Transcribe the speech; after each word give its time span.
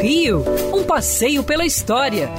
Rio, 0.00 0.44
um 0.72 0.84
passeio 0.84 1.42
pela 1.42 1.66
história, 1.66 2.30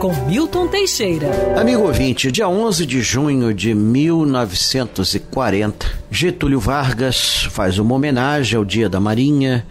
com 0.00 0.12
Milton 0.26 0.66
Teixeira. 0.66 1.30
Amigo 1.56 1.82
ouvinte, 1.82 2.32
dia 2.32 2.48
11 2.48 2.84
de 2.84 3.00
junho 3.00 3.54
de 3.54 3.72
1940, 3.74 5.86
Getúlio 6.10 6.58
Vargas 6.58 7.46
faz 7.50 7.78
uma 7.78 7.94
homenagem 7.94 8.58
ao 8.58 8.64
Dia 8.64 8.88
da 8.88 8.98
Marinha 8.98 9.64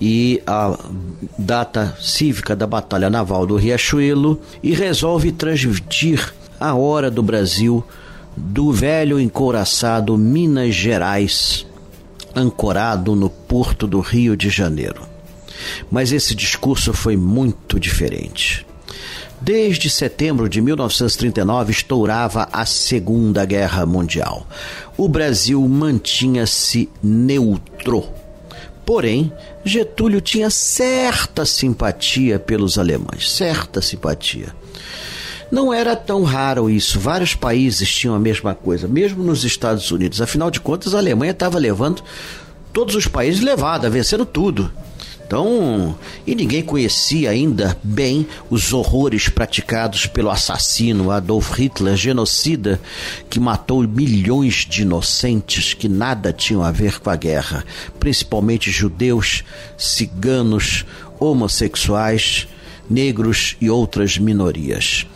e 0.00 0.40
a 0.46 0.78
data 1.38 1.96
cívica 2.00 2.54
da 2.54 2.66
Batalha 2.66 3.08
Naval 3.08 3.46
do 3.46 3.56
Riachuelo 3.56 4.38
e 4.62 4.74
resolve 4.74 5.32
transmitir 5.32 6.34
a 6.60 6.74
hora 6.74 7.10
do 7.10 7.22
Brasil 7.22 7.82
do 8.36 8.70
velho 8.70 9.18
encouraçado 9.18 10.18
Minas 10.18 10.74
Gerais, 10.74 11.64
ancorado 12.36 13.16
no 13.16 13.30
porto 13.30 13.86
do 13.86 14.00
Rio 14.00 14.36
de 14.36 14.50
Janeiro. 14.50 15.08
Mas 15.90 16.12
esse 16.12 16.34
discurso 16.34 16.92
foi 16.92 17.16
muito 17.16 17.78
diferente. 17.78 18.66
Desde 19.40 19.88
setembro 19.88 20.48
de 20.48 20.60
1939 20.60 21.70
estourava 21.70 22.48
a 22.52 22.66
Segunda 22.66 23.44
Guerra 23.44 23.86
Mundial. 23.86 24.46
O 24.96 25.08
Brasil 25.08 25.60
mantinha-se 25.68 26.88
neutro. 27.02 28.04
Porém, 28.84 29.32
Getúlio 29.64 30.20
tinha 30.20 30.50
certa 30.50 31.44
simpatia 31.44 32.38
pelos 32.38 32.78
alemães, 32.78 33.30
certa 33.30 33.80
simpatia. 33.80 34.54
Não 35.50 35.72
era 35.72 35.94
tão 35.94 36.24
raro 36.24 36.68
isso. 36.68 36.98
Vários 36.98 37.34
países 37.34 37.90
tinham 37.90 38.14
a 38.14 38.18
mesma 38.18 38.54
coisa, 38.54 38.88
mesmo 38.88 39.22
nos 39.22 39.44
Estados 39.44 39.90
Unidos. 39.90 40.20
Afinal 40.20 40.50
de 40.50 40.60
contas, 40.60 40.94
a 40.94 40.98
Alemanha 40.98 41.32
estava 41.32 41.58
levando 41.58 42.02
todos 42.72 42.94
os 42.94 43.06
países 43.06 43.40
levados, 43.40 43.90
vencendo 43.90 44.26
tudo. 44.26 44.70
Então, 45.28 45.94
e 46.26 46.34
ninguém 46.34 46.62
conhecia 46.62 47.28
ainda 47.28 47.78
bem 47.84 48.26
os 48.48 48.72
horrores 48.72 49.28
praticados 49.28 50.06
pelo 50.06 50.30
assassino 50.30 51.10
Adolf 51.10 51.52
Hitler, 51.52 51.94
genocida, 51.96 52.80
que 53.28 53.38
matou 53.38 53.86
milhões 53.86 54.66
de 54.66 54.82
inocentes 54.82 55.74
que 55.74 55.86
nada 55.86 56.32
tinham 56.32 56.62
a 56.62 56.72
ver 56.72 56.98
com 56.98 57.10
a 57.10 57.16
guerra, 57.16 57.62
principalmente 58.00 58.70
judeus, 58.70 59.44
ciganos, 59.76 60.86
homossexuais, 61.20 62.48
negros 62.88 63.54
e 63.60 63.68
outras 63.68 64.16
minorias. 64.16 65.06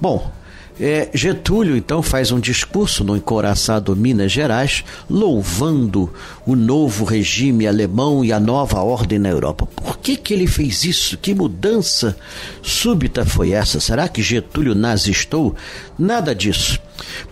Bom, 0.00 0.32
é, 0.78 1.08
Getúlio 1.14 1.76
então 1.76 2.02
faz 2.02 2.32
um 2.32 2.40
discurso 2.40 3.04
no 3.04 3.16
encoraçado 3.16 3.94
Minas 3.94 4.32
Gerais, 4.32 4.84
louvando 5.08 6.12
o 6.44 6.56
novo 6.56 7.04
regime 7.04 7.66
alemão 7.66 8.24
e 8.24 8.32
a 8.32 8.40
nova 8.40 8.82
ordem 8.82 9.18
na 9.18 9.28
Europa. 9.28 9.66
Por 9.66 9.98
que, 9.98 10.16
que 10.16 10.34
ele 10.34 10.46
fez 10.46 10.84
isso? 10.84 11.16
Que 11.16 11.34
mudança 11.34 12.16
súbita 12.60 13.24
foi 13.24 13.52
essa? 13.52 13.78
Será 13.78 14.08
que 14.08 14.22
Getúlio 14.22 14.74
nazistou? 14.74 15.54
Nada 15.96 16.34
disso. 16.34 16.80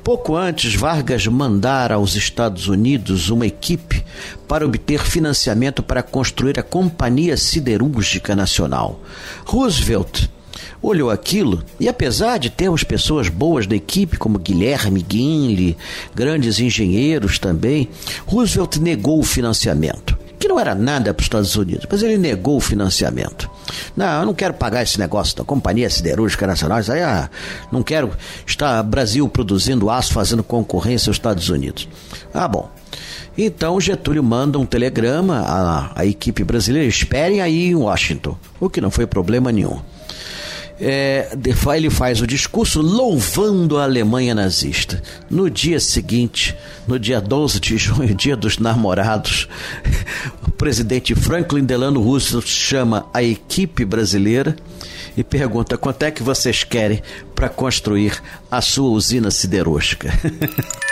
Pouco 0.05 0.37
antes, 0.37 0.75
Vargas 0.75 1.27
mandara 1.27 1.97
aos 1.97 2.15
Estados 2.15 2.69
Unidos 2.69 3.29
uma 3.29 3.47
equipe 3.47 4.05
para 4.47 4.65
obter 4.65 5.01
financiamento 5.01 5.83
para 5.83 6.03
construir 6.03 6.59
a 6.61 6.63
Companhia 6.63 7.37
Siderúrgica 7.37 8.37
Nacional. 8.37 9.01
Roosevelt 9.45 10.29
olhou 10.83 11.11
aquilo 11.11 11.63
e, 11.79 11.89
apesar 11.89 12.39
de 12.39 12.51
termos 12.51 12.83
pessoas 12.85 13.29
boas 13.29 13.67
da 13.67 13.77
equipe, 13.77 14.19
como 14.19 14.39
Guilherme 14.39 15.03
Guinle, 15.03 15.77
grandes 16.15 16.59
engenheiros 16.59 17.39
também, 17.39 17.89
Roosevelt 18.27 18.77
negou 18.79 19.21
o 19.21 19.25
financiamento. 19.25 20.19
Que 20.39 20.49
não 20.49 20.59
era 20.59 20.75
nada 20.75 21.15
para 21.15 21.21
os 21.21 21.27
Estados 21.27 21.55
Unidos, 21.55 21.87
mas 21.89 22.03
ele 22.03 22.19
negou 22.19 22.57
o 22.57 22.61
financiamento. 22.61 23.49
Não, 23.97 24.21
eu 24.21 24.27
não 24.27 24.35
quero 24.35 24.55
pagar 24.55 24.83
esse 24.83 24.99
negócio 24.99 25.37
da 25.37 25.45
Companhia 25.45 25.89
Siderúrgica 25.89 26.49
Nacional. 26.49 26.81
Isso 26.81 26.91
aí, 26.91 27.01
ah, 27.01 27.31
não 27.71 27.81
quero 27.81 28.11
estar 28.45 28.83
Brasil 28.83 29.29
produzindo 29.29 29.89
aço, 29.89 30.13
fazendo 30.13 30.43
concorrência 30.43 31.11
aos 31.11 31.17
Estados 31.17 31.49
Unidos. 31.49 31.89
Ah, 32.35 32.49
bom. 32.49 32.69
Então 33.39 33.81
Getúlio 33.81 34.23
manda 34.23 34.59
um 34.59 34.67
telegrama 34.67 35.39
à, 35.47 36.01
à 36.01 36.05
equipe 36.05 36.43
brasileira: 36.43 36.89
esperem 36.89 37.41
aí 37.41 37.69
em 37.69 37.77
Washington, 37.77 38.37
o 38.59 38.69
que 38.69 38.81
não 38.81 38.91
foi 38.91 39.07
problema 39.07 39.53
nenhum 39.53 39.81
é, 40.85 41.29
ele 41.77 41.89
faz 41.89 42.21
o 42.21 42.27
discurso 42.27 42.83
louvando 42.83 43.79
a 43.79 43.85
Alemanha 43.85 44.35
nazista. 44.35 45.01
No 45.31 45.49
dia 45.49 45.79
seguinte, 45.79 46.57
no 46.89 46.99
dia 46.99 47.21
12 47.21 47.61
de 47.61 47.79
junho, 47.79 48.13
dia 48.13 48.37
dos 48.37 48.59
namorados, 48.59 49.49
o 50.45 50.51
presidente 50.51 51.15
Franklin 51.15 51.65
Delano 51.65 52.03
Roosevelt 52.03 52.49
chama 52.49 53.07
a 53.15 53.23
equipe 53.23 53.85
brasileira 53.85 54.57
e 55.17 55.23
pergunta 55.23 55.79
quanto 55.79 56.03
é 56.03 56.11
que 56.11 56.23
vocês 56.23 56.65
querem 56.65 57.01
para 57.33 57.49
construir 57.49 58.21
a 58.51 58.61
sua 58.61 58.91
usina 58.91 59.31
siderúrgica. 59.31 60.13